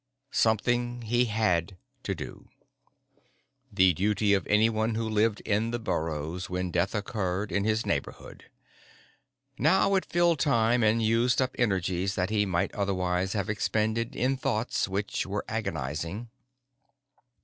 Something 0.33 1.03
he 1.03 1.25
had 1.25 1.77
to 2.01 2.15
do. 2.15 2.49
The 3.71 3.93
duty 3.93 4.33
of 4.33 4.47
anyone 4.47 4.95
who 4.95 5.07
lived 5.07 5.41
in 5.41 5.69
the 5.69 5.77
burrows 5.77 6.49
when 6.49 6.71
death 6.71 6.95
occurred 6.95 7.51
in 7.51 7.65
his 7.65 7.85
neighborhood. 7.85 8.45
Now 9.59 9.93
it 9.93 10.03
filled 10.05 10.39
time 10.39 10.81
and 10.81 11.03
used 11.03 11.39
up 11.39 11.55
energies 11.59 12.15
that 12.15 12.31
he 12.31 12.47
might 12.47 12.73
otherwise 12.73 13.33
have 13.33 13.47
expended 13.47 14.15
in 14.15 14.37
thoughts 14.37 14.87
which 14.87 15.27
were 15.27 15.45
agonizing. 15.47 16.31